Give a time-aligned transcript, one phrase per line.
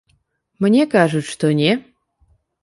[0.65, 1.71] Мне кажуць, што не.